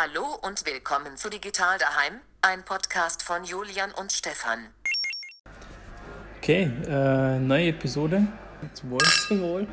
[0.00, 4.60] Hallo und willkommen zu Digital Daheim, ein Podcast von Julian und Stefan.
[6.36, 8.28] Okay, äh, neue Episode.
[8.74, 9.00] Zum Wohl.
[9.26, 9.66] Zum Wohl.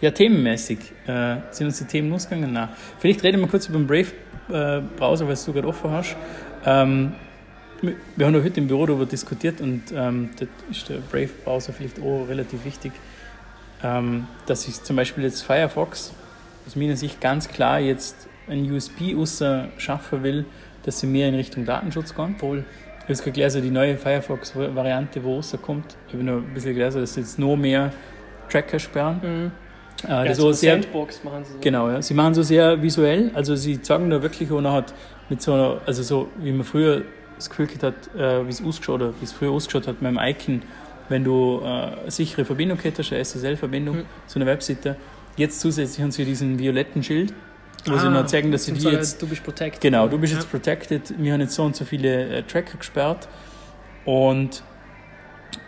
[0.00, 2.52] Ja, themenmäßig äh, sind uns die Themen losgegangen.
[2.52, 6.16] Na, vielleicht reden wir kurz über den Brave-Browser, weil du gerade offen hast.
[6.64, 7.14] Ähm,
[8.16, 12.24] wir haben heute im Büro darüber diskutiert und ähm, da ist der Brave-Browser vielleicht auch
[12.28, 12.90] relativ wichtig,
[13.84, 16.12] ähm, dass ich zum Beispiel jetzt Firefox
[16.66, 20.44] aus meiner Sicht ganz klar jetzt ein USB außer schaffen will,
[20.84, 22.36] dass sie mehr in Richtung Datenschutz gehen.
[22.38, 22.58] Voll.
[22.98, 25.96] Ich habe jetzt gelesen, die neue Firefox-Variante, wo rauskommt.
[26.08, 27.92] Ich habe noch ein bisschen gelesen, dass sie jetzt noch mehr
[28.48, 29.20] Tracker sperren.
[29.22, 30.08] Mhm.
[30.08, 31.58] Äh, Ja, das so sehr, Sandbox machen sie so.
[31.60, 32.00] Genau, ja.
[32.02, 34.94] Sie machen so sehr visuell, also sie zeigen da wirklich noch halt
[35.28, 37.02] mit so einer, also so wie man früher
[37.36, 40.18] das Gefühl hat, äh, wie es ausgeschaut hat, wie es früher ausgeschaut hat mit dem
[40.22, 40.62] Icon,
[41.08, 44.04] wenn du äh, eine sichere Verbindung hättest, eine SSL-Verbindung Mhm.
[44.26, 44.96] zu einer Webseite.
[45.36, 47.32] Jetzt zusätzlich haben sie diesen violetten Schild,
[47.86, 49.80] wo sie Ah, noch zeigen, dass sie die jetzt Du bist protected.
[49.80, 50.38] Genau, du bist ja.
[50.38, 51.14] jetzt protected.
[51.18, 53.28] Wir haben jetzt so und so viele äh, Tracker gesperrt.
[54.04, 54.62] Und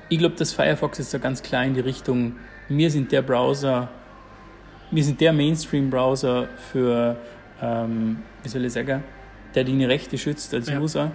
[0.09, 2.37] ich glaube, dass Firefox jetzt so ganz klar in die Richtung,
[2.69, 3.89] wir sind der Browser,
[4.91, 7.17] wir sind der Mainstream-Browser für,
[7.61, 9.03] ähm, wie soll ich sagen,
[9.55, 10.79] der deine Rechte schützt als Ja.
[10.81, 11.11] User.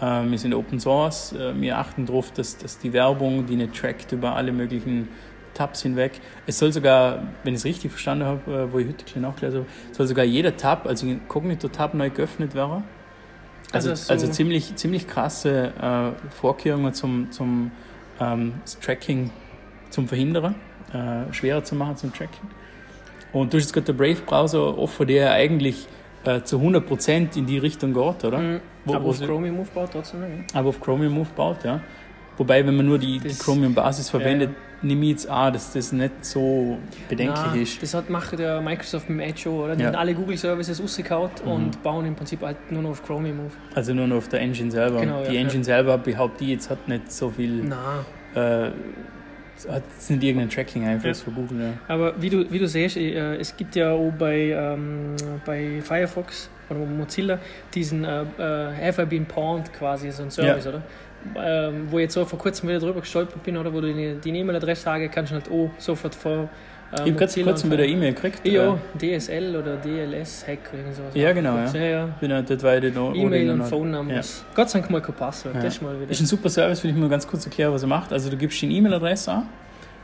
[0.00, 3.74] Ähm, wir sind Open Source, äh, wir achten darauf, dass, dass die Werbung, die nicht
[3.74, 5.08] trackt über alle möglichen
[5.56, 6.12] Tabs hinweg.
[6.46, 9.22] Es soll sogar, wenn ich es richtig verstanden habe, äh, wo ich heute ein bisschen
[9.22, 12.84] nachgelesen habe, soll sogar jeder Tab, also Inkognito-Tab neu geöffnet werden.
[13.72, 17.70] Also, Also also, so- ziemlich, ziemlich krasse äh, Vorkehrungen zum, zum
[18.20, 19.30] ähm, Tracking
[19.90, 20.54] zum Verhindern,
[20.92, 22.48] äh, schwerer zu machen zum Tracking.
[23.32, 25.86] Und du hast jetzt gerade der Brave-Browser offen, der eigentlich
[26.24, 28.38] äh, zu 100% in die Richtung geht, oder?
[28.38, 28.60] Mhm.
[28.84, 30.28] Wo- Aber wo auf Chromium aufbaut trotzdem noch.
[30.28, 30.34] ja.
[30.54, 31.80] Aber auf Chromium aufbaut, ja.
[32.36, 34.56] Wobei, wenn man nur die, die Chromium-Basis verwendet, Ja.
[34.82, 37.82] Nehme ich jetzt an, dass das nicht so bedenklich Nein, ist.
[37.82, 39.74] Das hat, macht der Microsoft mit dem Edge auch, oder?
[39.76, 39.88] Die Ja.
[39.88, 41.50] haben alle Google Services rausgekaut Mhm.
[41.50, 43.52] und bauen im Prinzip halt nur noch auf Chromium auf.
[43.74, 45.00] Also nur noch auf der Engine selber.
[45.00, 47.76] Genau, die ja, Engine selber behauptet die jetzt hat nicht so viel, Nein.
[48.34, 48.70] äh,
[49.70, 51.24] hat jetzt nicht irgendeinen Tracking-Einfluss Ja.
[51.24, 51.60] für Google.
[51.60, 51.72] Ja.
[51.88, 55.16] Aber wie du, wie du siehst, äh, es gibt ja auch bei, ähm,
[55.46, 57.38] bei Firefox oder Mozilla
[57.74, 60.82] diesen äh, äh, Have I Been Pawned quasi, so ein Service, oder?
[61.36, 63.72] Ähm, wo ich jetzt so vor kurzem wieder drüber gestolpert bin, oder?
[63.72, 66.32] Wo du die, E-Mail-Adresse sage, kannst du halt auch sofort vor.
[66.32, 68.46] Äh, Ich habe gerade Mozilla kurz und- wieder eine E-Mail gekriegt.
[68.46, 71.14] Ja, äh, DSL oder DLS-Hack oder irgend sowas.
[71.14, 72.08] Ja, genau, Ja, ja.
[72.20, 73.14] bin ja dort weiter noch.
[73.14, 74.44] E-Mail und Phone-Numbers.
[74.54, 75.54] Gott sei Dank mal kein Passwort.
[75.56, 75.62] Ja.
[75.62, 76.10] Das ist mal wieder.
[76.10, 78.12] Ist ein super Service, will ich mal ganz kurz erklären, was er macht.
[78.12, 79.48] Also du gibst die E-Mail-Adresse an,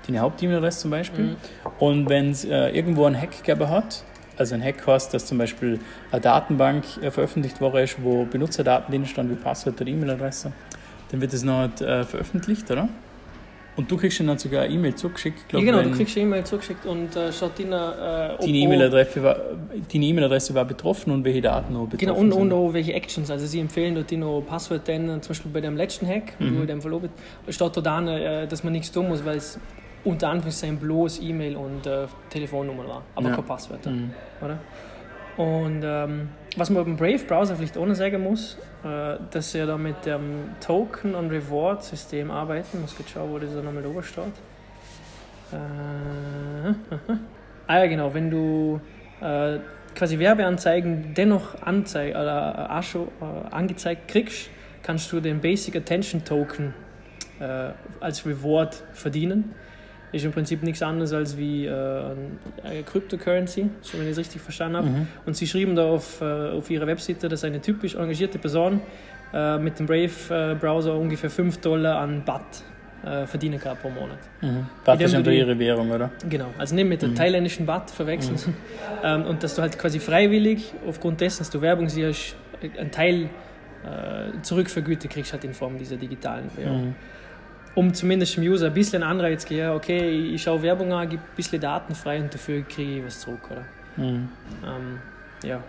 [0.07, 1.25] deine Haupt-E-Mail-Adresse zum Beispiel.
[1.25, 1.37] Mhm.
[1.79, 4.03] Und wenn es äh, irgendwo einen Hack gegeben hat,
[4.37, 5.79] also ein Hack heißt, dass zum Beispiel
[6.11, 10.51] eine Datenbank äh, veröffentlicht worden ist, wo Benutzerdaten drin standen, wie Passwort oder E-Mail-Adresse,
[11.13, 12.89] dann wird das noch äh, veröffentlicht, oder?
[13.75, 15.39] Und du kriegst dann sogar eine E-Mail zugeschickt.
[15.41, 18.37] Ja, glaub, genau, wenn du kriegst eine E-Mail zugeschickt und äh, schaut drin, äh, deine
[18.59, 19.37] E-Mail-Adresse war,
[19.91, 22.53] deine E-Mail-Adresse war betroffen und welche Daten noch betroffen Genau, und, und sind.
[22.53, 23.31] auch welche Actions.
[23.31, 26.55] Also sie empfehlen dort noch Passwort dann, zum Beispiel bei dem letzten Hack, wo Mhm.
[26.57, 27.09] du in dem verlobt,
[27.49, 29.59] steht dort an, äh, dass man nichts tun muss, weil es
[30.05, 33.35] unter Anführungszeichen bloß E-Mail und äh, Telefonnummer war, aber Ja.
[33.37, 33.87] kein Passwort.
[33.87, 34.11] Mhm.
[34.43, 34.59] Oder?
[35.37, 39.67] Und ähm, was man beim Brave-Browser vielleicht auch noch sagen muss, äh, dass sie ja
[39.67, 42.69] da mit dem Token- und Reward-System arbeiten.
[42.75, 44.25] Ich muss jetzt schauen, wo das da nochmal oben steht.
[45.53, 45.57] Äh,
[47.67, 48.81] ah ja, genau, wenn du
[49.21, 49.59] äh,
[49.95, 54.51] quasi Werbeanzeigen dennoch anzeig oder äh, schon äh, angezeigt kriegst,
[54.83, 56.75] kannst du den Basic Attention Token
[57.41, 57.71] äh,
[58.01, 59.55] als Reward verdienen.
[60.13, 61.71] Ist im Prinzip nichts anderes als wie äh,
[62.63, 64.89] eine Cryptocurrency, so wenn ich es richtig verstanden habe.
[64.89, 65.07] Mhm.
[65.25, 68.81] Und sie schrieben da auf, äh, auf ihrer Webseite, dass eine typisch engagierte Person
[69.33, 72.43] äh, mit dem Brave-Browser ungefähr 5 Dollar an BAT
[73.05, 74.19] äh, verdienen kann pro Monat.
[74.43, 74.67] Mhm.
[74.87, 76.11] Indem ist die- ihre Währung, oder?
[76.29, 77.15] Genau, also nicht mit der Mhm.
[77.15, 78.37] thailändischen Baht verwechseln.
[79.05, 82.37] Ähm, und dass du halt quasi freiwillig, aufgrund dessen, dass du Werbung siehst,
[82.79, 83.25] einen Teil
[83.85, 86.85] äh, zurückvergütet kriegst halt in Form dieser digitalen Währung.
[86.89, 86.95] Mhm.
[87.75, 91.23] Um zumindest dem User ein bisschen Anreiz zu geben, okay, ich schaue Werbung an, gebe
[91.23, 93.65] ein bisschen Daten frei und dafür kriege ich was zurück, oder?
[93.97, 94.29] Mhm.
[94.65, 94.99] Ähm,
[95.43, 95.63] ja.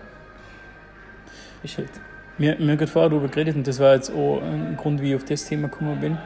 [1.63, 1.89] Ist halt.
[2.37, 5.11] Wir, wir haben gerade vorher darüber geredet und das war jetzt auch ein Grund, wie
[5.11, 6.17] ich auf das Thema gekommen bin.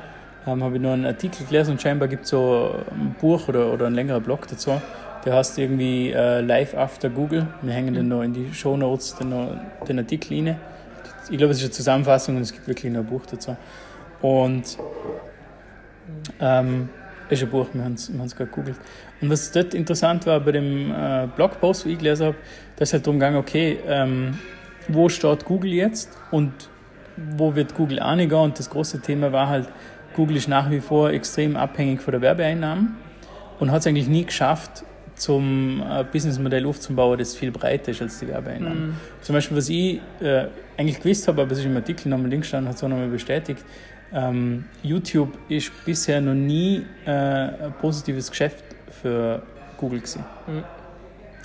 [0.48, 3.72] Ähm, habe ich noch einen Artikel gelesen und scheinbar gibt es so ein Buch oder,
[3.72, 4.81] oder ein längerer Blog dazu.
[5.25, 7.48] Der heißt irgendwie äh, Live After Google.
[7.62, 9.34] Wir hängen den noch in die Show Notes den,
[9.88, 10.57] den Artikel rein.
[11.30, 13.57] Ich glaube, es ist eine Zusammenfassung und es gibt wirklich noch ein Buch dazu.
[14.22, 14.78] Und
[16.39, 16.89] ähm,
[17.30, 18.77] ist ein Buch, wir haben es gerade gegoogelt.
[19.21, 22.38] Und was dort interessant war bei dem äh, Blogpost, wo ich gelesen habe,
[22.75, 24.38] da ist halt darum gegangen, okay, ähm,
[24.88, 26.51] wo steht Google jetzt und
[27.36, 28.39] wo wird Google angehen?
[28.39, 29.68] Und das große Thema war halt,
[30.15, 32.95] Google ist nach wie vor extrem abhängig von der Werbeeinnahmen
[33.60, 34.83] und hat es eigentlich nie geschafft,
[35.15, 38.95] zum äh, Businessmodell aufzubauen, das viel breiter ist als die Werbeeinnahmen.
[39.21, 40.45] Zum Beispiel, was ich äh,
[40.77, 43.07] eigentlich gewusst habe, aber es ist im Artikel nochmal Link stand, hat es auch nochmal
[43.07, 43.65] bestätigt,
[44.13, 48.63] ähm, YouTube ist bisher noch nie äh, ein positives Geschäft
[49.01, 49.42] für
[49.77, 50.24] Google gewesen.
[50.48, 50.63] Mhm.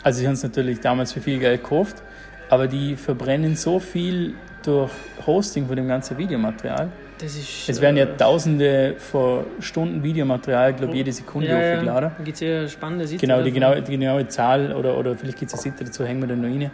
[0.02, 2.02] Also sie haben es natürlich damals für viel Geld gekauft,
[2.48, 4.90] aber die verbrennen so viel durch
[5.26, 6.90] Hosting von dem ganzen Videomaterial.
[7.18, 11.76] Das ist, Es werden ja äh, tausende von Stunden Videomaterial, glaube jede Sekunde ja, ja,
[11.76, 12.10] hochgeladen.
[12.18, 13.20] Da gibt es ja spannende Seiten.
[13.20, 16.20] Genau, die genaue, die genaue Zahl oder, oder vielleicht gibt es eine Seite dazu, hängen
[16.20, 16.70] wir dann noch rein.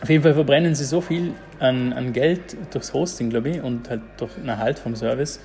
[0.00, 3.90] Auf jeden Fall verbrennen sie so viel an, an Geld durchs Hosting, glaube ich, und
[3.90, 5.40] halt durch einen Erhalt vom Service,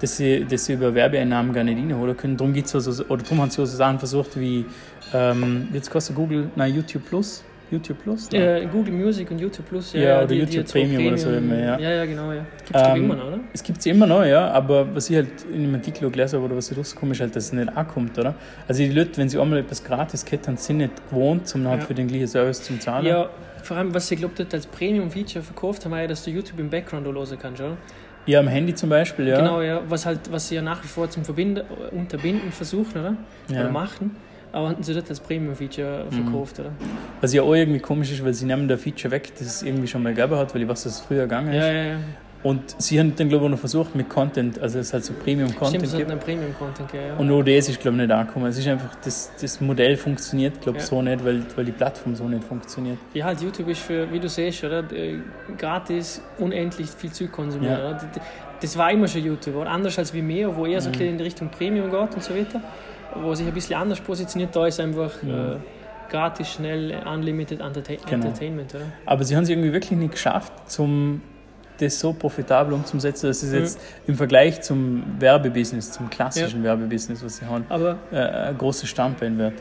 [0.00, 2.36] dass sie, dass sie über Werbeeinnahmen gar nicht reinholen können.
[2.36, 4.64] Darum, gibt's also, oder darum haben sie so Sachen versucht wie,
[5.12, 7.44] ähm, jetzt kostet Google, nein, YouTube Plus.
[7.70, 8.30] YouTube Plus?
[8.32, 8.40] Nein.
[8.42, 9.92] Äh, Google Music und YouTube Plus.
[9.92, 11.78] Ja, Ja, oder die- die YouTube jetzt so Premium oder so immer, ja.
[11.78, 12.44] Ja, ja, genau, ja.
[12.64, 13.40] Gibt es Ähm, immer noch, oder?
[13.52, 16.46] Es gibt sie immer noch, ja, aber was ich halt in dem Artikel gelesen habe
[16.46, 18.34] oder was ich rausgekommen ist, halt, dass es nicht ankommt, oder?
[18.66, 21.86] Also die Leute, wenn sie einmal etwas gratis hätten, sind nicht gewohnt, um halt Ja.
[21.86, 23.06] für den gleichen Service zu zahlen.
[23.06, 23.28] Ja,
[23.62, 26.58] vor allem, was sie, glaube ich, als Premium-Feature verkauft haben, war ja, dass du YouTube
[26.60, 27.76] im Background hören kannst, oder?
[28.26, 29.38] Ja, am Handy zum Beispiel, ja.
[29.38, 29.80] Genau, ja.
[29.88, 31.62] Was, halt, was sie ja nach wie vor zum Verbinden,
[31.92, 33.16] Unterbinden versuchen, oder?
[33.50, 33.60] Ja.
[33.62, 34.16] Oder machen.
[34.52, 36.24] Aber hatten sie das als Premium-Feature Mhm.
[36.24, 36.70] verkauft, oder?
[37.20, 39.86] Was ja auch irgendwie komisch ist, weil sie nehmen der Feature weg, das es irgendwie
[39.86, 41.56] schon mal gegeben hat, weil ich weiß, dass es früher gegangen ist.
[41.64, 41.96] Ja, ja, ja.
[42.44, 45.24] Und sie haben dann, glaube ich, noch versucht mit Content, also es halt so Stimmt,
[45.24, 47.16] Premium-Content es hat einen Premium-Content gegeben, ja.
[47.34, 48.46] Und das ist, glaube ich, nicht angekommen.
[48.46, 50.88] Es ist einfach, das, das Modell funktioniert, glaube ich, Ja.
[50.88, 52.98] so nicht, weil, weil die Plattform so nicht funktioniert.
[53.12, 54.84] Ja, halt YouTube ist für, wie du siehst, oder?
[54.92, 55.18] äh,
[55.58, 57.76] gratis unendlich viel Zeug konsumieren.
[57.78, 57.92] Ja.
[57.94, 58.06] Das-
[58.60, 59.70] Das war immer schon YouTube, oder?
[59.70, 61.00] Anders als Vimeo, wo eher so Mhm.
[61.00, 62.60] in die Richtung Premium geht und so weiter.
[63.14, 65.30] Wo sich ein bisschen anders positioniert, da ist einfach Mhm.
[65.30, 65.56] äh,
[66.10, 68.26] gratis, schnell, unlimited Entertain Genau.
[68.26, 68.84] Entertainment, oder?
[69.06, 71.20] Aber sie haben es irgendwie wirklich nicht geschafft, zum,
[71.78, 73.58] das so profitabel umzusetzen, dass es Mhm.
[73.58, 78.88] jetzt im Vergleich zum Werbebusiness, zum klassischen Werbebusiness, was sie haben, Aber äh, ein großes
[78.88, 79.54] Standbein wird.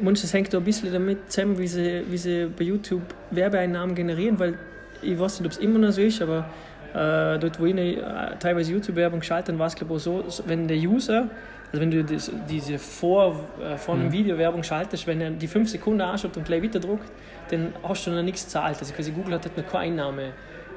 [0.00, 3.94] manches das hängt da ein bisschen damit zusammen, wie sie, wie sie bei YouTube Werbeeinnahmen
[3.94, 4.54] generieren, weil
[5.02, 6.46] ich weiß nicht, ob es immer noch so ist, aber
[6.94, 7.96] äh, dort, wo ich äh,
[8.40, 11.28] teilweise YouTube-Werbung schalte, dann war es glaube ich so, wenn der User,
[11.70, 14.12] also wenn du das, diese vor, äh, vor einem Mhm.
[14.12, 17.10] Video Werbung schaltest, wenn er die 5 Sekunden anschaut und gleich weiter druckt,
[17.50, 18.76] dann hast du noch nichts gezahlt.
[18.80, 20.22] Also quasi Google hat dort noch keine Einnahme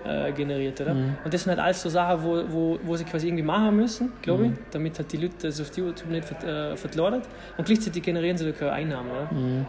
[0.04, 0.94] äh, generiert, oder?
[0.96, 1.16] Mhm.
[1.24, 4.12] Und das sind halt alles so Sachen, wo, wo, wo sie quasi irgendwie machen müssen,
[4.22, 4.58] glaube ich, Mhm.
[4.72, 7.22] damit halt die Leute das auf YouTube nicht vert, äh.
[7.58, 9.28] Und gleichzeitig generieren sie da keine Einnahmen, oder?
[9.32, 9.66] Mhm.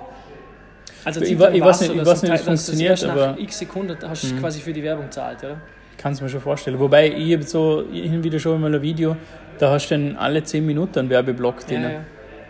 [1.04, 3.58] Also Ich ich weiß nicht- ich weiß nicht, wie es funktioniert, erst nach aber- x
[3.58, 4.40] Sekunden hast du Mhm.
[4.40, 5.60] quasi für die Werbung gezahlt, oder?
[5.98, 6.78] Kann es mir schon vorstellen.
[6.80, 9.16] Wobei, ich habe so hin und wieder schon mal ein Video,
[9.58, 12.00] da hast du dann alle 10 Minuten einen Werbeblock drin, Ja, ja.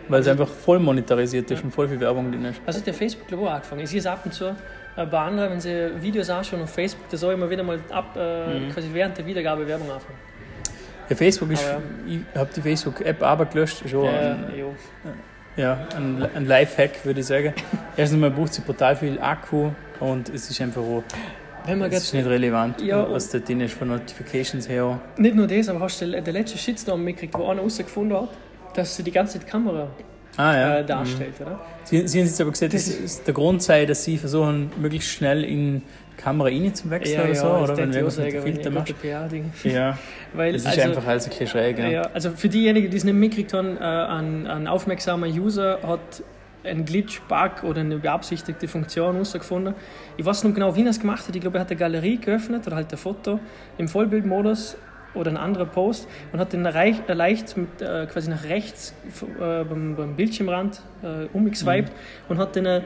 [0.07, 2.61] weil es einfach voll monetarisiert ist und voll viel Werbung drin ist.
[2.65, 3.81] Also der Facebook glaube ich auch angefangen.
[3.81, 4.45] Ich sehe es ab und zu
[4.95, 8.15] äh, bei anderen, wenn sie Videos anschauen auf Facebook, da soll immer wieder mal ab,
[8.17, 8.69] äh, Mhm.
[8.71, 10.17] quasi während der Wiedergabe Werbung anfangen.
[11.09, 14.45] Ja, Facebook ist, Aber ich habe die Facebook-App aber gelöscht, schon Äh, ein,
[15.57, 17.53] ja, ein, ein Lifehack, würde ich sagen.
[17.97, 19.69] Erstens mal braucht sie brutal viel Akku
[19.99, 21.03] und es ist einfach auch,
[21.65, 24.99] Wenn man es ist nicht relevant, Ja, was da drin ist von Notifications her.
[25.17, 28.29] nicht nur das, aber hast du den, den letzten Shitstorm mitgekriegt, wo einer herausgefunden hat,
[28.75, 29.87] dass sie die ganze Zeit die Kamera
[30.35, 30.77] Ah ja.
[30.79, 31.59] äh, darstellt, oder?
[31.83, 34.71] Sie, sie haben jetzt aber gesagt, Das dass es der Grund sei, dass sie versuchen,
[34.79, 35.83] möglichst schnell in
[36.17, 38.93] die Kamera reinzuwechseln oder so, oder wenn du irgendwas mit dem Filter machst.
[39.63, 39.97] Ja,
[40.33, 41.77] Weil, das ist also, einfach alles ein bisschen schräg.
[41.77, 41.87] Ja.
[41.87, 46.23] Ja, also für diejenigen, die es nicht mitgekriegt haben, äh, ein, ein aufmerksamer User hat
[46.63, 49.73] einen Glitch, Bug oder eine beabsichtigte Funktion herausgefunden.
[50.17, 51.35] Ich weiß nicht genau, wie er es gemacht hat.
[51.35, 53.39] Ich glaube, er hat eine Galerie geöffnet oder halt ein Foto
[53.77, 54.77] im Vollbildmodus
[55.13, 58.95] oder ein anderer Post und hat den reich, äh, leicht mit, äh, quasi nach rechts
[59.39, 61.91] äh, beim, beim Bildschirmrand äh, umgeswiped
[62.29, 62.81] und hat dann äh,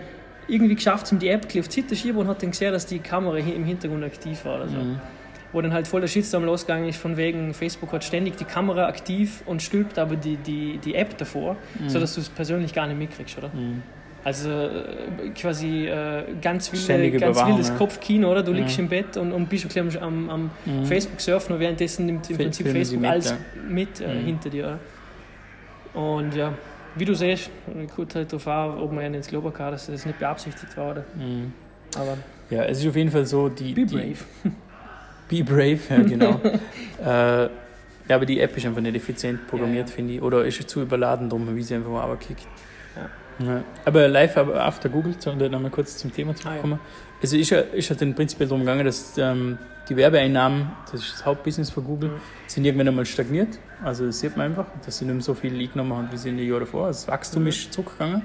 [0.50, 2.86] irgendwie geschafft, um die App auf die Seite zu schieben und hat dann gesehen, dass
[2.86, 4.56] die Kamera hi- im Hintergrund aktiv war.
[4.58, 5.00] Oder so Mhm.
[5.58, 8.86] Wo dann halt voll der Shitstorm losgegangen ist, von wegen Facebook hat ständig die Kamera
[8.88, 11.90] aktiv und stülpt aber die, die, die App davor, Mhm.
[11.90, 13.48] sodass du es persönlich gar nicht mitkriegst, oder?
[13.50, 13.82] Mhm.
[14.24, 17.76] Also äh, quasi äh, ganz, wilde, ganz wildes ja.
[17.76, 18.44] Kopfkino, oder?
[18.44, 18.58] Du Mhm.
[18.58, 19.66] liegst im Bett und, und bist
[20.00, 20.86] am, am Mhm.
[20.86, 23.38] Facebook surfen und währenddessen nimmt im Fil- Prinzip Facebook mit, alles ja.
[23.68, 24.26] mit äh, Mhm.
[24.26, 24.78] hinter dir.
[25.96, 26.02] Oder?
[26.20, 26.54] Und ja,
[26.96, 27.50] wie du siehst,
[27.96, 31.06] gut halt darauf an, ob man ins Global kann, dass das nicht beabsichtigt war, oder?
[31.16, 31.52] Mhm.
[31.96, 32.18] Aber
[32.52, 33.74] Ja, es ist auf jeden Fall so, die.
[33.74, 34.18] be die, brave.
[35.30, 36.40] Be brave, ja, genau.
[37.04, 37.50] äh,
[38.10, 39.96] ja, aber die App ist einfach nicht effizient programmiert, Ja, ja.
[39.96, 40.22] finde ich.
[40.22, 42.48] Oder ist zu überladen drum, wie sie einfach mal kickt.
[42.96, 43.46] Ja.
[43.46, 43.64] Ja.
[43.86, 46.80] Aber live after Google, um da nochmal kurz zum Thema Ah, zurückkommen.
[47.22, 49.58] Also ist ja, ist ja dann prinzipiell darum gegangen, dass ähm,
[49.90, 52.14] die Werbeeinnahmen, das ist das Hauptbusiness von Google, Mhm.
[52.48, 53.60] sind irgendwann einmal stagniert.
[53.84, 56.30] Also das sieht man einfach, dass sie nicht mehr so viel eingenommen haben, wie sie
[56.30, 56.88] in den Jahren davor.
[56.88, 57.50] Also das Wachstum Mhm.
[57.50, 58.24] ist zurückgegangen.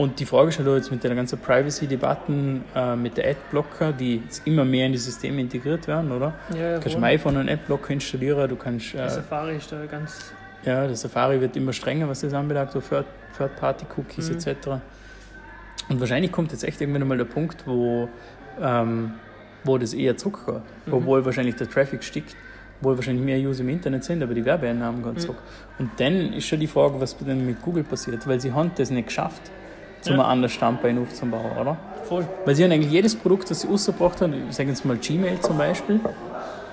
[0.00, 4.16] Und die Frage ist halt jetzt mit der ganzen Privacy-Debatten, äh, mit der Adblocker, die
[4.24, 6.32] jetzt immer mehr in die Systeme integriert werden, oder?
[6.58, 8.94] Ja, Du kannst im iPhone einen Adblocker installieren, du kannst.
[8.94, 10.32] Der Äh, Safari ist da ganz
[10.64, 13.04] Ja, der Safari wird immer strenger, was das anbelangt, so Third-
[13.36, 14.36] Third-Party-Cookies Mhm.
[14.36, 14.68] etc.
[15.90, 18.08] Und wahrscheinlich kommt jetzt echt irgendwann mal der Punkt, wo,
[18.58, 19.12] ähm,
[19.64, 20.62] wo das eher zurückgeht.
[20.86, 20.94] Mhm.
[20.94, 22.34] Obwohl wahrscheinlich der Traffic stickt,
[22.80, 25.18] obwohl wahrscheinlich mehr User im Internet sind, aber die Werbeeinnahmen gehen Mhm.
[25.18, 25.38] zurück.
[25.78, 28.90] Und dann ist schon die Frage, was dann mit Google passiert, weil sie haben das
[28.90, 29.42] nicht geschafft,
[30.00, 30.24] zum Ja.
[30.24, 31.76] ein anderes Standbein aufzubauen, oder?
[32.04, 32.26] Voll.
[32.44, 35.40] Weil sie haben eigentlich jedes Produkt, das sie rausgebracht haben, ich sage jetzt mal Gmail
[35.40, 36.00] zum Beispiel,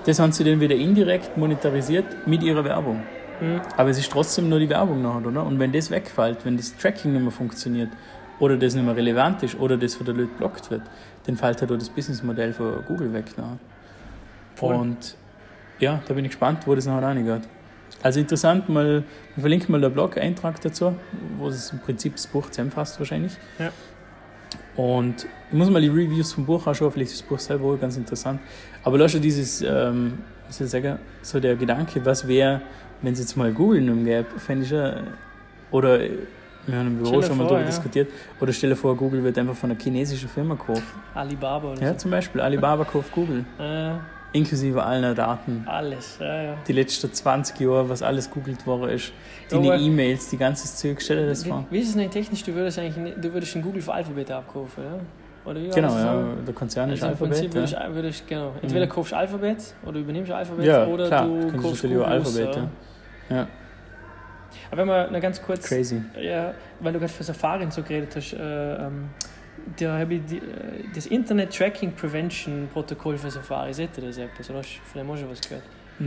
[0.06, 3.04] das haben sie dann wieder indirekt monetarisiert mit ihrer Werbung.
[3.42, 3.62] Mhm.
[3.76, 5.46] Aber es ist trotzdem nur die Werbung nachher, oder?
[5.46, 7.90] Und wenn das wegfällt, wenn das Tracking nicht mehr funktioniert
[8.40, 10.82] oder das nicht mehr relevant ist oder das von der Leute blockt wird,
[11.26, 13.26] dann fällt halt auch das Businessmodell von Google weg.
[13.38, 13.58] Nachher.
[14.56, 14.76] Voll.
[14.76, 15.16] Und
[15.80, 17.42] ja, da bin ich gespannt, wo das nachher reingeht.
[18.04, 19.04] Also interessant, mal,
[19.36, 20.96] wir verlinken mal den Blog-Eintrag dazu,
[21.38, 23.34] wo es im Prinzip das Buch zusammenfasst wahrscheinlich.
[23.58, 23.72] Ja.
[24.76, 27.80] Und ich muss mal die Reviews vom Buch anschauen, vielleicht ist das Buch selber auch
[27.80, 28.40] ganz interessant.
[28.84, 32.62] Aber da schon dieses, ähm, soll ich sagen, so der Gedanke, was wäre,
[33.02, 34.94] wenn es jetzt mal Google mehr gäbe, fände ich schon,
[35.72, 36.12] oder äh,
[36.68, 37.66] wir haben im Büro schon mal darüber ja.
[37.66, 40.84] diskutiert, oder stell dir vor, Google wird einfach von einer chinesischen Firma gekauft.
[41.16, 43.64] Alibaba oder Ja, zum Beispiel Alibaba kauft Google, so.
[43.64, 43.94] Äh,
[44.38, 45.64] inklusive aller Daten.
[45.68, 46.56] alles, ja, ja.
[46.68, 49.12] Die letzten 20 Jahre, was alles googelt worden ist,
[49.50, 51.66] deine E-Mails, die ganze Zeug, stell dir das Wie, vor.
[51.70, 52.44] wie ist es denn technisch?
[52.44, 55.00] Du würdest eigentlich du würdest ein Google für Alphabet abkaufen, ja?
[55.50, 57.56] Oder wie Genau, ja, der Konzern ist Also im Prinzip Alphabet.
[57.56, 57.88] würdest, Ja.
[57.88, 58.90] du- würdest, genau, entweder Mhm.
[58.90, 62.70] kaufst du Alphabet oder übernimmst Alphabet Ja, oder klar, du du kaufst Google Alphabet, ja.
[63.30, 63.48] Ja,
[64.72, 66.02] Aber wenn wir noch ganz kurz, crazy.
[66.22, 69.10] ja, weil du gerade für Safari und so geredet hast, äh, ähm,
[69.80, 70.42] da habe ich die, äh,
[70.96, 74.50] das Internet Tracking Prevention Protokoll für Safari, seht ihr das etwas?
[74.50, 75.64] Oder hast vielleicht auch schon was gehört?
[76.00, 76.06] Weil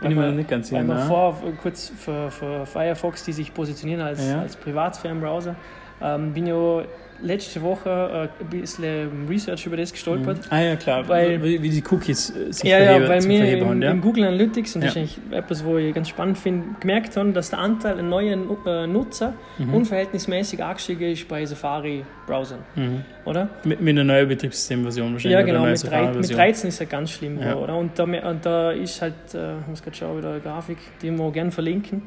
[0.00, 0.82] bin ich mir nicht ganz sicher.
[0.82, 1.06] ne?
[1.06, 4.40] vor, kurz für, für Firefox, die sich positionieren als, Ja.
[4.42, 5.56] als Privatsphärenbrowser,
[6.02, 6.82] ähm, bin ja
[7.20, 10.36] letzte Woche äh, ein bisschen Research über das gestolpert.
[10.38, 10.42] Mhm.
[10.50, 13.82] Ah ja, klar, Weil- wie, wie die Cookies äh, sich Ja, ja, weil wir im,
[13.82, 13.90] ja.
[13.90, 15.02] im Google Analytics, und das Ja.
[15.02, 18.46] ist eigentlich etwas, wo ich ganz spannend finde, gemerkt haben, dass der Anteil an neuen
[18.64, 19.74] äh, Nutzer Mhm.
[19.74, 23.02] unverhältnismäßig angestiegen ist bei Safari-Browsern, Mhm.
[23.24, 23.48] oder?
[23.64, 25.32] Mit, mit einer neuen Betriebssystemversion wahrscheinlich.
[25.40, 25.78] Ja, genau, mit, drei, mit
[26.24, 26.38] Safari-Version.
[26.38, 27.56] 13 ist er ganz schlimm, Ja.
[27.56, 27.76] oder?
[27.76, 31.10] Und da, und da ist halt, äh, ich muss gerade schauen, wieder eine Grafik, die
[31.10, 32.02] wir gerne verlinken,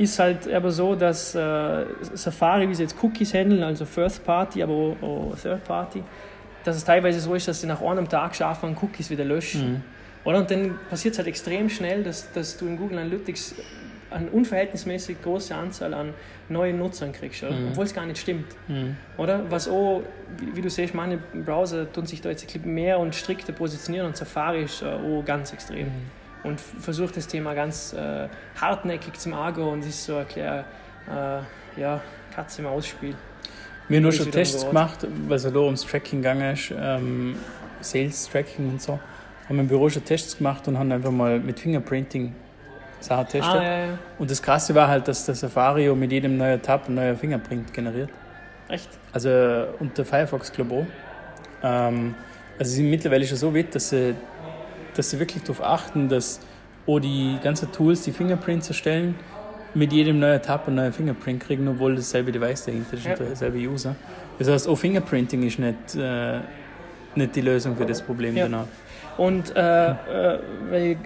[0.00, 4.62] ist halt aber so, dass äh, Safari, wie sie jetzt Cookies handeln, also First Party,
[4.62, 6.02] aber auch, auch Third Party,
[6.64, 9.72] dass es teilweise so ist, dass sie nach einem Tag schaffen, Cookies wieder löschen.
[9.72, 9.82] Mhm.
[10.24, 10.38] Oder?
[10.38, 13.56] Und dann passiert es halt extrem schnell, dass, dass du in Google Analytics
[14.10, 16.14] eine unverhältnismäßig große Anzahl an
[16.48, 17.42] neuen Nutzern kriegst?
[17.42, 17.68] Mhm.
[17.70, 18.46] obwohl es gar nicht stimmt.
[18.68, 18.96] Mhm.
[19.18, 19.50] Oder?
[19.50, 20.02] Was auch,
[20.38, 23.52] wie, wie du siehst, meine Browser tun sich da jetzt ein bisschen mehr und strikter
[23.52, 25.88] positionieren und Safari ist äh, auch ganz extrem.
[26.42, 28.28] Und versucht das Thema ganz äh,
[28.60, 30.64] hartnäckig zum Argo und ist so kleiner,
[31.08, 32.00] äh, ja,
[32.34, 33.14] Katze im Ausspiel.
[33.88, 37.36] Wir Ist schon Tests gemacht, weil es da ums Tracking gegangen ist, ähm,
[37.80, 39.00] Sales-Tracking und so.
[39.48, 42.34] Haben im Büro schon Tests gemacht und haben einfach mal mit Fingerprinting
[43.00, 43.54] Sachen getestet.
[43.54, 43.98] Ah, ja, ja.
[44.18, 47.72] Und das Krasse war halt, dass der Safari mit jedem neuen Tab ein neuer Fingerprint
[47.72, 48.10] generiert.
[48.68, 48.88] Echt?
[49.12, 49.28] Also
[49.80, 50.86] und der Firefox auch.
[51.62, 52.14] Ähm,
[52.58, 54.14] also sie sind mittlerweile schon so weit, dass sie,
[54.94, 56.40] dass sie wirklich darauf achten, dass
[56.86, 59.14] auch die ganzen Tools, die Fingerprints erstellen,
[59.74, 63.12] mit jedem neuen Tab einen neuen Fingerprint kriegen, obwohl dasselbe Device dahinter ist Ja.
[63.12, 63.94] und derselbe User.
[64.38, 66.40] Das heißt, auch Fingerprinting ist nicht, äh,
[67.14, 68.36] nicht die Lösung für das Problem.
[68.36, 68.46] Ja.
[68.46, 68.66] Genau.
[69.16, 70.38] Und äh, äh,
[70.70, 70.96] weil,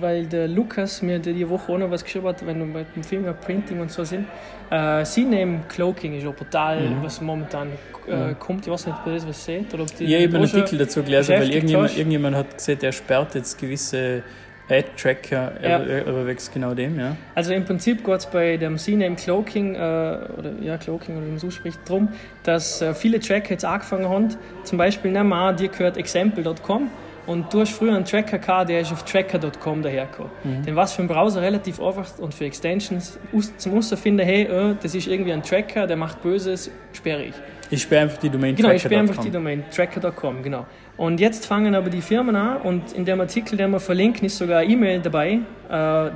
[0.00, 3.04] weil der Lukas mir die Woche auch noch was geschrieben hat, wenn wir bei dem
[3.04, 4.26] Fingerprinting und so sind,
[4.70, 7.02] äh, CNAME Cloaking ist auch brutal, Mhm.
[7.02, 7.68] was momentan
[8.08, 8.38] äh, Mhm.
[8.38, 8.66] kommt.
[8.66, 9.72] Ich weiß nicht, ob ihr das was seht.
[9.74, 12.78] Oder ob die Ja, ich habe einen Artikel dazu gelesen, weil irgendjemand, irgendjemand hat gesehen,
[12.80, 14.22] der sperrt jetzt gewisse
[14.68, 16.26] Ad-Tracker, Ja.
[16.26, 17.16] wächst genau dem, ja.
[17.34, 21.30] Also im Prinzip geht es bei dem CNAME Cloaking, äh, oder ja, Cloaking, oder wie
[21.30, 22.08] man so spricht, darum,
[22.44, 24.28] dass äh, viele Tracker jetzt angefangen haben,
[24.62, 26.88] zum Beispiel, nehmen wir an, dir gehört example.com
[27.30, 30.32] und du hast früher einen Tracker gehabt, der ist auf tracker.com dahergekommen.
[30.42, 30.64] Mhm.
[30.64, 33.20] Den was für einen Browser relativ einfach und für Extensions
[33.56, 37.34] zum Herausfinden, hey, äh, das ist irgendwie ein Tracker, der macht Böses, sperre ich.
[37.70, 40.66] Ich sperre einfach die Domain Genau, ich sperre einfach die Domain, tracker.com, genau.
[40.96, 44.36] Und jetzt fangen aber die Firmen an und in dem Artikel, den wir verlinken, ist
[44.36, 45.40] sogar eine E-Mail dabei, äh,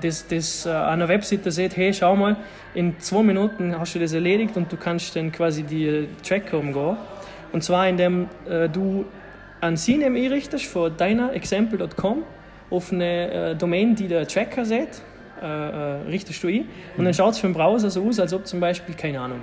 [0.00, 2.36] das, das äh, an der Webseite sieht, hey, schau mal,
[2.74, 6.58] in zwei Minuten hast du das erledigt und du kannst dann quasi die äh, Tracker
[6.58, 6.96] umgehen.
[7.52, 9.04] Und zwar indem äh, du
[9.68, 12.22] ein CNAME einrichtest von deiner example.com
[12.70, 15.02] auf eine äh, Domain, die der Tracker sieht,
[15.42, 16.66] äh, äh, richtest du ein
[16.96, 19.40] und dann schaut es für den Browser so aus, als ob zum Beispiel, keine Ahnung,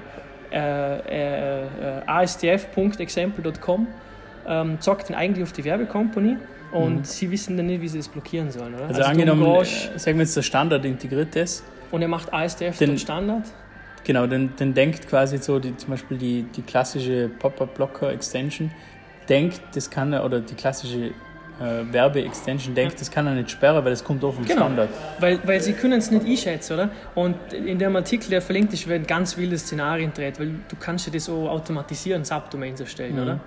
[0.51, 1.67] äh, äh, äh,
[2.07, 3.87] astf.example.com
[4.47, 6.37] ähm, zockt dann eigentlich auf die Werbecompany
[6.71, 7.03] und Mhm.
[7.03, 8.73] sie wissen dann nicht, wie sie das blockieren sollen.
[8.73, 8.87] Oder?
[8.87, 12.33] Also, du angenommen, umgehst äh, sagen wir jetzt, der Standard integriert ist, und er macht
[12.33, 13.43] ASDF den- den Standard.
[14.03, 18.71] genau, dann, dann denkt quasi so, die, zum Beispiel die, die klassische Pop-Up-Blocker-Extension,
[19.31, 21.05] denkt, das kann er, oder die klassische
[21.59, 24.89] äh, Werbe-Extension denkt, das kann er nicht sperren, weil es kommt auf dem Genau, Standard.
[25.19, 26.89] weil, weil sie können es nicht einschätzen, oder?
[27.15, 31.07] Und in dem Artikel, der verlinkt ist, werden ganz wilde Szenarien dreht, weil du kannst
[31.07, 33.21] dir das so automatisieren, Subdomains erstellen, Mhm.
[33.21, 33.39] oder?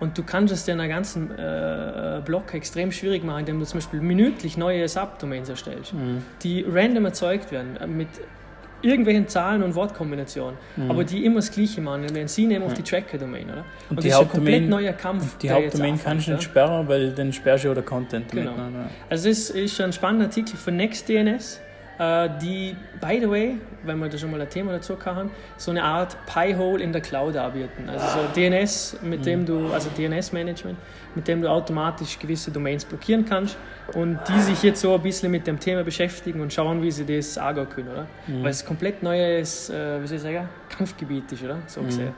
[0.00, 3.66] Und du kannst es dir in einem ganzen äh, Block extrem schwierig machen, indem du
[3.66, 6.22] zum Beispiel minütlich neue Subdomains erstellst, Mhm.
[6.42, 8.08] die random erzeugt werden, äh, mit
[8.82, 10.58] irgendwelchen Zahlen und Wortkombinationen,
[10.88, 13.64] aber die immer das Gleiche machen, wenn sie nehmen auf die Tracker-Domain, oder?
[13.90, 15.38] Und, die das ist ein komplett neuer Kampf.
[15.38, 18.30] Die Hauptdomain kannst du nicht sperren, weil dann sperrst du ja den Content.
[18.30, 18.52] Genau.
[19.08, 21.60] Also das ist ein spannender Artikel von NextDNS,
[22.40, 25.82] die, by the way, wenn wir da schon mal ein Thema dazu haben, so eine
[25.82, 27.88] Art Pi-Hole in der Cloud anbieten.
[27.88, 30.78] Also so DNS, mit dem du, also DNS-Management,
[31.14, 33.56] mit dem du automatisch gewisse Domains blockieren kannst
[33.94, 37.04] und die sich jetzt so ein bisschen mit dem Thema beschäftigen und schauen, wie sie
[37.04, 38.06] das angehen können, oder?
[38.42, 41.58] Weil es ein komplett neues, äh, wie soll ich sagen, Kampfgebiet ist, oder?
[41.66, 42.12] So gesehen.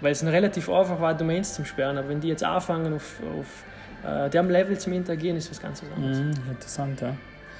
[0.00, 3.20] Weil es ein relativ einfach war, Domains zum sperren, aber wenn die jetzt anfangen auf,
[3.38, 3.64] auf
[4.08, 6.18] äh, dem Level zum Interagieren, ist was ganz was anderes.
[6.18, 7.14] Mhm, interessant, ja.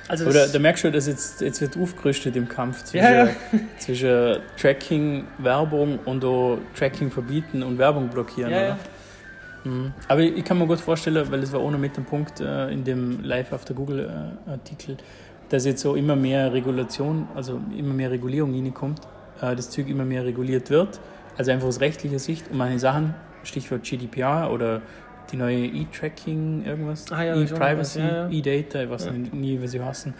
[0.08, 3.30] Also Oder da merkst du, dass jetzt, jetzt wird aufgerüstet im Kampf zwischen, Ja, ja.
[3.78, 8.50] zwischen Tracking, Werbung und auch Tracking verbieten und Werbung blockieren.
[8.50, 8.68] ja, oder?
[8.68, 8.78] ja.
[9.64, 9.92] Mhm.
[10.06, 12.84] Aber ich kann mir gut vorstellen, weil es war ohne mit dem Punkt äh, in
[12.84, 14.08] dem Live After Google
[14.46, 14.96] äh, Artikel,
[15.48, 19.00] dass jetzt so immer mehr Regulation, also immer mehr Regulierung reinkommt,
[19.40, 21.00] äh, das Zeug immer mehr reguliert wird,
[21.36, 24.80] also einfach aus rechtlicher Sicht und manche Sachen, Stichwort GDPR oder
[25.32, 28.28] die neue E-Tracking, irgendwas, Ah ja, E-Privacy, ja, ja.
[28.30, 29.12] E-Data, ich weiß Ja.
[29.12, 30.14] nicht, nie, wie sie heißen,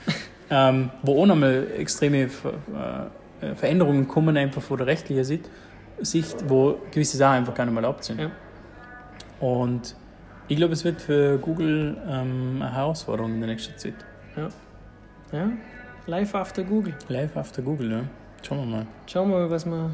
[0.51, 3.11] ähm, wo auch nochmal extreme Ver
[3.41, 5.49] äh, Veränderungen kommen, einfach von der rechtlichen Sicht,
[6.01, 8.21] Sicht, wo gewisse Sachen einfach gar nicht mehr erlaubt sind.
[8.21, 8.31] Ja.
[9.41, 9.95] Und
[10.49, 13.95] ich glaube, es wird für Google ähm, eine Herausforderung in der nächsten Zeit.
[15.33, 15.51] ja.
[16.07, 16.95] Live after Google.
[17.09, 18.01] Live after Google, ja.
[18.43, 18.87] Schauen wir mal.
[19.07, 19.91] Schauen wir mal, was wir.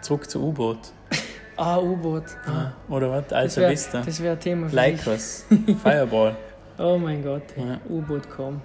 [0.00, 0.78] Zurück zu U-Boot.
[1.58, 2.22] Ah, U-Boot.
[2.46, 3.32] Ah, Oder was?
[3.32, 4.00] Alta wäre Vista.
[4.00, 5.44] das wär ein Thema für Lycos.
[5.82, 6.36] Fireball.
[6.78, 7.78] Oh mein Gott, Ja.
[7.88, 8.60] U-Boot.com.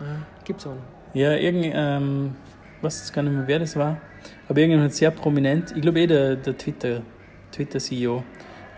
[0.00, 0.04] Ah,
[0.44, 0.82] gibt's auch noch.
[1.14, 2.34] Ja, irgend, ähm,
[2.82, 3.98] was gar nicht mehr, wer das war.
[4.48, 7.02] Aber irgendjemand hat sehr prominent, ich glaube eh der, der Twitter,
[7.52, 8.22] Twitter-CEO,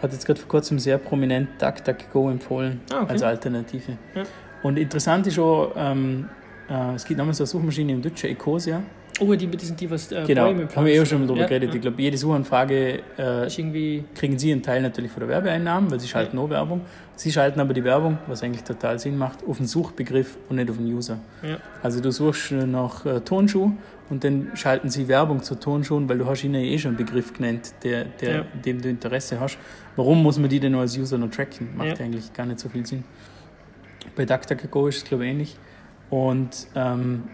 [0.02, 3.12] hat jetzt gerade vor kurzem sehr prominent DuckDuckGo empfohlen Ah, okay.
[3.12, 3.96] als Alternative.
[4.14, 4.22] Ja.
[4.62, 6.28] Und interessant ist auch, ähm,
[6.68, 8.82] äh, es gibt so eine Suchmaschine im Deutschen, Ecosia.
[9.20, 11.46] Oh, die, die sind die, was äh, Genau, Bäume haben wir eh schon drüber Ja,
[11.46, 11.68] geredet.
[11.70, 11.74] ja.
[11.76, 13.46] Ich glaube, jede Suchanfrage äh,
[14.14, 16.80] kriegen Sie einen Teil natürlich von der Werbeeinnahmen, weil Sie schalten nur Werbung.
[17.16, 20.70] Sie schalten aber die Werbung, was eigentlich total Sinn macht, auf den Suchbegriff und nicht
[20.70, 21.18] auf den User.
[21.42, 21.58] Ja.
[21.82, 23.72] Also du suchst nach äh, Turnschuh
[24.08, 27.32] und dann schalten sie Werbung zu Turnschuhen, weil du hast ihnen eh schon einen Begriff
[27.34, 28.44] genannt, der, der, Ja.
[28.64, 29.58] dem du Interesse hast.
[29.96, 31.76] Warum muss man die denn als User noch tracken?
[31.76, 32.04] Macht Ja.
[32.06, 33.04] eigentlich gar nicht so viel Sinn.
[34.16, 35.56] Bei DuckDuckGo ist es glaube ich ähnlich.
[36.08, 37.24] Und ähm,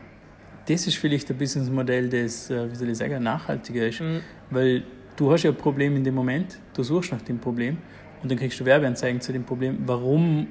[0.69, 4.01] das ist vielleicht ein Businessmodell, das, äh, wie soll ich sagen, nachhaltiger ist.
[4.01, 4.21] Mhm.
[4.51, 4.83] Weil
[5.17, 7.79] du hast ja ein Problem in dem Moment, du suchst nach dem Problem
[8.23, 9.79] und dann kriegst du Werbeanzeigen zu dem Problem.
[9.87, 10.49] Warum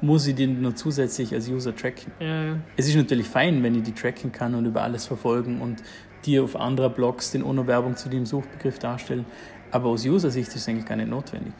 [0.00, 2.12] muss ich den noch zusätzlich als User tracken?
[2.20, 2.56] Ja.
[2.76, 5.82] Es ist natürlich fein, wenn ich die tracken kann und über alles verfolgen und
[6.24, 9.24] dir auf anderer Blogs den ohne Werbung zu dem Suchbegriff darstellen.
[9.70, 11.52] Aber aus User-Sicht ist es eigentlich gar nicht notwendig.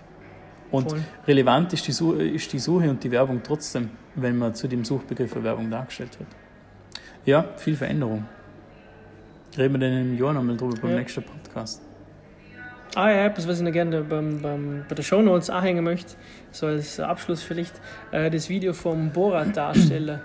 [0.71, 1.01] Und Voll.
[1.27, 4.85] relevant ist die, Suche, ist die Suche und die Werbung trotzdem, wenn man zu dem
[4.85, 6.29] Suchbegriff für Werbung dargestellt wird.
[7.25, 8.25] Ja, viel Veränderung.
[9.57, 10.97] Reden wir dann im Jahr nochmal drüber beim Ja.
[10.99, 11.83] nächsten Podcast.
[12.95, 16.15] Ah ja, etwas, was ich noch gerne beim, beim, bei der Shownotes anhängen möchte,
[16.51, 17.81] so als Abschluss vielleicht,
[18.13, 20.21] äh, das Video vom Borat-Darsteller.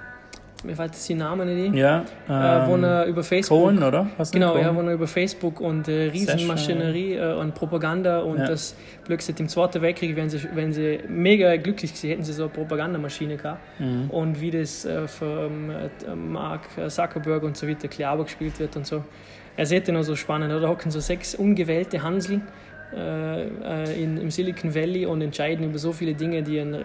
[0.63, 1.73] Mir fällt jetzt die Namen nicht ein.
[1.73, 3.60] Ja, äh, wo ähm, er über Facebook.
[3.60, 4.08] Cohen, oder?
[4.17, 4.78] Hast Genau, einen ja, Cohen?
[4.86, 8.47] wo er über Facebook und äh, Riesenmaschinerie äh, und Propaganda und Ja.
[8.47, 8.76] das
[9.19, 12.52] seit dem Zweiten Weltkrieg, wenn sie, wenn sie mega glücklich gewesen, hätten sie so eine
[12.54, 13.60] Propagandamaschine gehabt.
[13.80, 14.10] Mhm.
[14.10, 18.88] Und wie das äh, von äh, Mark Zuckerberg und so weiter klar gespielt wird und
[18.88, 19.04] so.
[19.58, 20.52] Er sieht den auch so spannend?
[20.52, 22.41] Da hocken so sechs ungewählte Hansel
[22.95, 26.76] äh, in, im Silicon Valley und entscheiden über so viele Dinge, die einen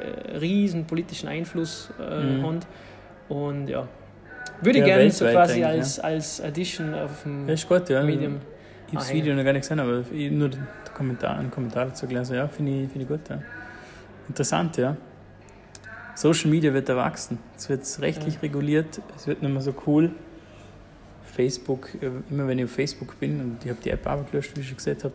[0.40, 2.42] riesen politischen Einfluss äh, Mhm.
[2.42, 2.60] haben.
[3.28, 3.86] Und ja,
[4.62, 8.02] würde Ja, gerne so quasi als, als Addition auf dem Ja, ist gut, ja.
[8.02, 8.36] Medium.
[8.86, 11.86] Ich habe das Ah, Video noch gar nicht gesehen, aber nur den Kommentar, einen Kommentar
[11.86, 12.36] dazu gelesen.
[12.36, 13.28] Ja, finde ich, finde ich gut.
[13.28, 13.42] Ja.
[14.28, 14.96] Interessant, ja.
[16.14, 17.38] Social Media wird erwachsen.
[17.56, 20.10] Es wird rechtlich reguliert, es wird nicht mehr so cool.
[21.24, 24.56] Facebook, äh, immer wenn ich auf Facebook bin und ich habe die App auch gelöscht,
[24.56, 25.14] wie ich schon gesagt habe,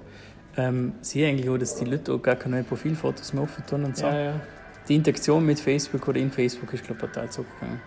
[0.56, 3.66] ähm, sehe ich eigentlich auch, dass die Leute auch gar keine neuen Profilfotos mehr offen
[3.66, 4.06] tun und so.
[4.06, 4.40] Ja, ja,
[4.88, 7.82] Die Interaktion mit Facebook oder in Facebook ist, glaube ich, total zurückgegangen.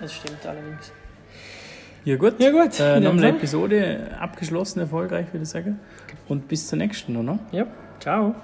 [0.00, 0.92] Das stimmt allerdings.
[2.04, 2.40] Ja, gut.
[2.40, 2.80] Ja, gut.
[2.80, 3.24] Äh, eine Fall.
[3.24, 5.78] Episode abgeschlossen, erfolgreich, würde ich sagen.
[6.28, 7.38] Und bis zur nächsten, oder?
[7.52, 7.66] Ja,
[8.00, 8.34] ciao.